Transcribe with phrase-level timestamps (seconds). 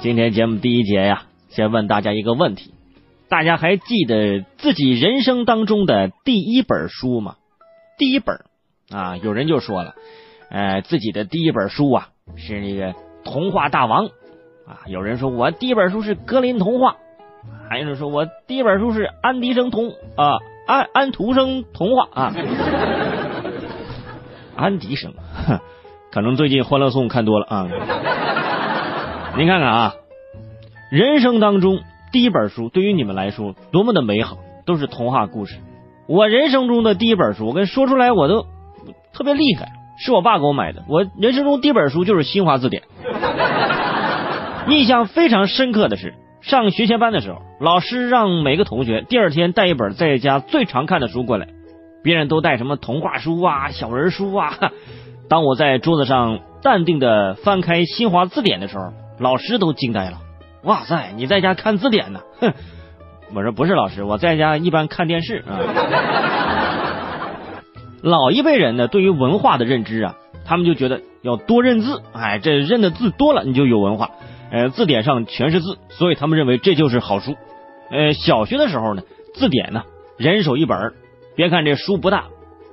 [0.00, 2.72] 今天节目第一节呀，先问大家一个问题：
[3.28, 7.34] 大家还记得自己人生当中的第一本书吗？
[7.98, 8.44] 第一本
[8.90, 9.94] 啊，有人就说了，
[10.50, 12.92] 呃，自己的第一本书啊是那个
[13.24, 14.06] 《童话大王》
[14.68, 16.92] 啊，有人说我第一本书是《格林童话》，
[17.68, 19.90] 还有人说我第一本书是安迪生童。
[20.16, 22.08] 啊安安徒生童话。
[22.12, 22.34] 啊，
[24.54, 25.14] 安迪生，
[26.12, 27.68] 可能最近《欢乐颂》看多了啊。
[29.38, 29.94] 您看看啊，
[30.90, 31.78] 人生当中
[32.10, 34.36] 第一本书对于你们来说多么的美好，
[34.66, 35.60] 都是童话故事。
[36.08, 38.46] 我人生中的第一本书，我跟说出来我都
[39.12, 40.82] 特别厉害，是我爸给我买的。
[40.88, 42.82] 我人生中第一本书就是《新华字典》。
[44.72, 51.46] 印象非常深刻的是，上学前班的时候，老师让每个同学第二天带一本在家最常看的书过来，
[52.02, 54.52] 别人都带什么童话书啊、小人书啊。
[55.28, 58.92] 当我在桌子上淡定的翻开《新华字典》的时候。
[59.18, 60.18] 老师都惊呆了，
[60.62, 61.12] 哇塞！
[61.16, 62.20] 你在家看字典呢？
[62.40, 62.52] 哼！
[63.34, 65.58] 我说不是，老师，我在家一般看电视啊。
[68.00, 74.10] 老一辈人呢，对于文化的认知啊，他们就觉得要多认字，哎，这认的字多了，你就有文化。
[74.50, 77.36] 呃，字典上全是字，所以他们认为这就是好书。
[77.90, 79.02] 呃，小学的时候呢，
[79.34, 79.82] 字典呢，
[80.16, 80.94] 人手一本
[81.34, 82.26] 别看这书不大，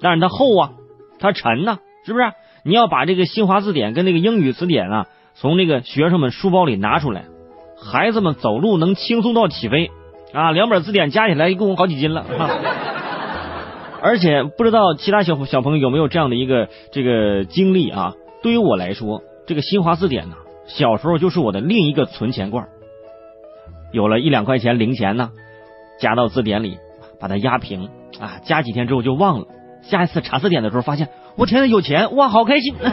[0.00, 0.70] 但是它厚啊，
[1.18, 2.32] 它沉呐，是不是？
[2.64, 5.06] 你要把这个新华字典跟那个英语词典啊。
[5.40, 7.26] 从那个学生们书包里拿出来，
[7.80, 9.90] 孩子们走路能轻松到起飞
[10.32, 10.50] 啊！
[10.50, 12.26] 两本字典加起来一共好几斤了，
[14.02, 18.14] 而且不知道其他小小朋友有没有这样的一个这个经历啊？
[18.42, 20.34] 对于我来说，这个新华字典呢，
[20.66, 22.66] 小时候就是我的另一个存钱罐。
[23.92, 25.30] 有了一两块钱零钱呢，
[26.00, 26.78] 加到字典里，
[27.20, 29.46] 把它压平啊，加几天之后就忘了。
[29.82, 32.74] 下一次查字典的时候，发现我天天，有钱哇，好开心！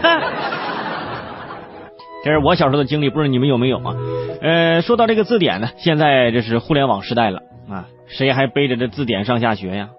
[2.26, 3.96] 这是我小时候的经历，不知道你们有没有啊？
[4.42, 9.90] 呃，说到这个字典呢，现在这是互联网时代了啊，谁还背着这字典上下学呀？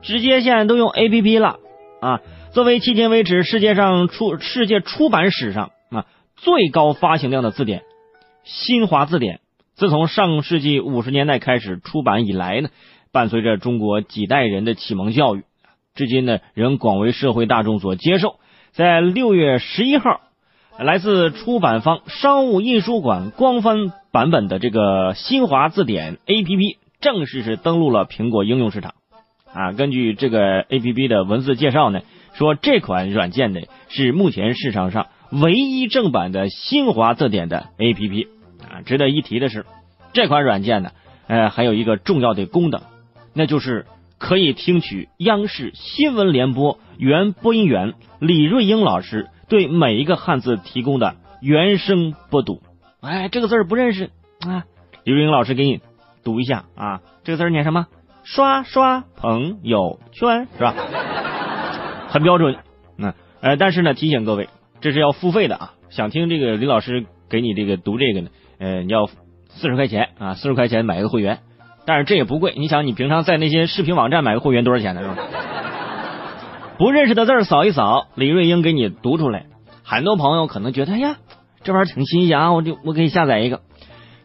[0.00, 1.58] 直接现在都用 A P P 了
[2.00, 2.22] 啊。
[2.52, 7.82] 作为迄今为止世界上出世界出版史上啊最高发行量的字典，
[8.44, 9.40] 新华字典，
[9.74, 12.70] 自从上世纪五十年代开始出版以来呢，
[13.12, 15.42] 伴随着中国几代人的启蒙教育，
[15.94, 18.36] 至今呢仍广为社会大众所接受。
[18.72, 20.22] 在六月十一号。
[20.78, 28.94] 来自出版方商务印书馆官方版本的这个新华字典 APP 正式是登陆了苹果应用市场。
[29.52, 32.00] 啊，根据这个 APP 的文字介绍呢，
[32.32, 38.26] 说这款软件呢是目前市场上唯一正版的新华字典的 APP。
[38.68, 39.64] 啊，值得一提的是，
[40.12, 40.90] 这款软件呢，
[41.28, 42.82] 呃，还有一个重要的功能，
[43.32, 43.86] 那就是
[44.18, 49.28] 可以听取央视新闻联播原播音员李瑞英老师。
[49.48, 52.62] 对每一个汉字提供的原声播读，
[53.00, 54.10] 哎，这个字不认识
[54.46, 54.64] 啊，
[55.04, 55.80] 刘英老师给你
[56.22, 57.86] 读一下啊，这个字念什么？
[58.22, 60.74] 刷刷朋友圈是吧？
[62.08, 62.56] 很标准，
[62.96, 64.48] 嗯，呃，但是呢，提醒各位，
[64.80, 65.72] 这是要付费的啊。
[65.90, 71.40] 想听这个李老师给你这个读这个呢，呃，你要四十块钱啊，四十块钱买一个会员，
[71.84, 72.54] 但是这也不贵。
[72.56, 75.02] 你想，你平常在那些视频网站买个会员多少钱呢？
[75.02, 75.16] 是吧？
[76.76, 79.46] 不认识的字扫一扫，李瑞英给你读出来。
[79.84, 81.16] 很多朋友可能觉得，哎呀，
[81.62, 83.60] 这玩意儿挺新鲜啊，我就我可以下载一个。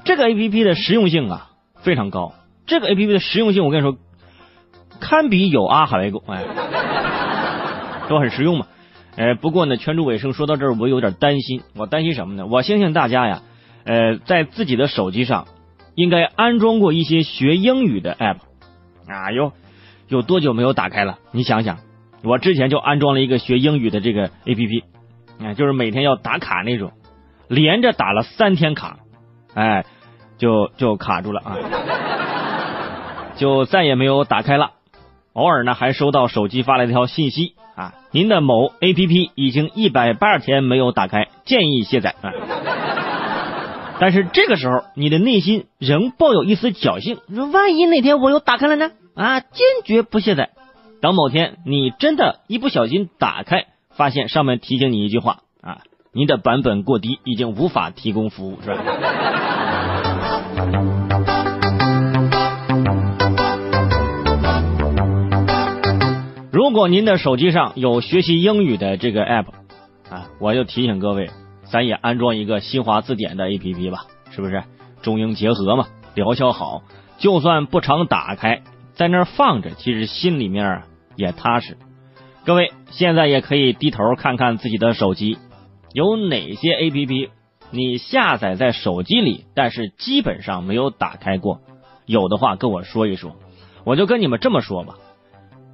[0.04, 2.34] 这个 A P P 的实用性啊非常高，
[2.66, 3.98] 这个 A P P 的实用性我跟你说，
[5.00, 6.44] 堪比有阿海狗，哎，
[8.10, 8.66] 都很实用嘛。
[9.16, 11.62] 呃，不过呢，圈住尾声说到这儿，我有点担心。
[11.76, 12.48] 我担心什么呢？
[12.48, 13.42] 我相信大家呀，
[13.84, 15.46] 呃，在自己的手机上
[15.94, 18.38] 应该安装过一些学英语的 App
[19.08, 19.52] 啊，有
[20.08, 21.20] 有多久没有打开了？
[21.32, 21.78] 你想想。
[22.24, 24.84] 我之前就安装了一个学英语的这个 A P P，
[25.42, 26.92] 哎，就是每天要打卡那种，
[27.48, 28.98] 连着打了三天卡，
[29.54, 29.86] 哎，
[30.38, 31.58] 就就卡住了啊，
[33.38, 34.72] 就再也没有打开了。
[35.34, 42.34] 偶尔呢，还收到手机发来一条信息啊，您的某 A P P 已经一百八十天没有打开，建议卸载啊。
[44.02, 48.92] 但是这个时候，你的内心仍抱有一丝侥幸，说万一哪天我又打开了呢？
[49.16, 50.50] 啊，坚决不卸载。
[51.02, 58.84] 等某天你真的一不小心打开，发现上面提醒你一句话啊，您的版本过低，已经无法提供服务，是吧？
[66.52, 69.46] 如果您的手机上有学习英语的这个 app
[70.10, 71.30] 啊，我就提醒各位，
[71.64, 74.64] 咱也安装一个新华字典的 app 吧，是不是？
[75.02, 76.82] 中英结合嘛，疗效好，
[77.20, 78.64] 就算不常打开，
[78.96, 80.84] 在那儿放着，其实心里面。
[81.20, 81.78] 也踏实，
[82.46, 85.38] 各位现在也可以低头看看自己的手机，
[85.92, 87.30] 有哪些 A P P
[87.72, 91.60] 你下载在手机里，但是基本上没有打开过，
[92.06, 93.36] 有的话跟我说一说。
[93.84, 94.96] 我就跟你们这么说吧，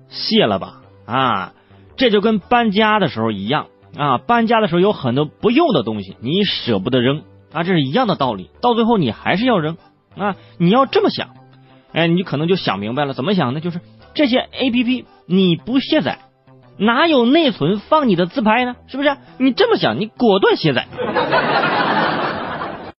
[0.10, 1.54] 卸了吧啊！
[1.96, 7.22] 这就跟搬家的时候一样啊，搬家的时候有很多不用的东西，你舍不得扔
[7.54, 8.50] 啊，这是一样的道理。
[8.62, 9.78] 到最后你还是要扔
[10.18, 10.36] 啊！
[10.58, 11.30] 你要这么想，
[11.96, 13.62] 哎，你可能就想明白了，怎么想呢？
[13.62, 13.80] 就是
[14.14, 16.20] 这些 A P P 你不卸载。
[16.78, 18.76] 哪有内存放你的自拍呢？
[18.88, 19.16] 是不是？
[19.38, 20.88] 你这么想，你果断卸载。